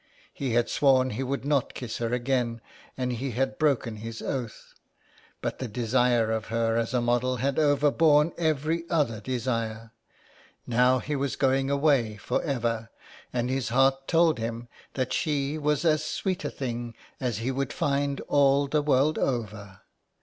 He 0.33 0.53
had 0.53 0.67
sworn 0.67 1.11
he 1.11 1.21
would 1.21 1.45
not 1.45 1.75
kiss 1.75 1.97
her 1.99 2.11
again 2.11 2.59
and 2.97 3.13
he 3.13 3.29
had 3.33 3.59
broken 3.59 3.97
his 3.97 4.19
oath, 4.19 4.73
but 5.41 5.59
the 5.59 5.67
desire 5.67 6.31
of 6.31 6.47
her 6.47 6.75
as 6.75 6.95
a 6.95 7.01
model 7.01 7.35
had 7.35 7.59
overborne 7.59 8.33
every 8.35 8.89
other 8.89 9.21
desire. 9.21 9.91
Now 10.65 10.97
he 10.97 11.15
was 11.15 11.35
going 11.35 11.69
away 11.69 12.17
for 12.17 12.41
ever, 12.41 12.89
and 13.31 13.47
his 13.51 13.69
heart 13.69 14.07
told 14.07 14.39
him 14.39 14.67
that 14.95 15.13
she 15.13 15.59
was 15.59 15.85
as 15.85 16.03
sweet 16.03 16.43
a 16.43 16.49
thing 16.49 16.95
as 17.19 17.37
he 17.37 17.51
would 17.51 17.71
find 17.71 18.21
all 18.21 18.65
the 18.65 18.81
world 18.81 19.19
over. 19.19 19.81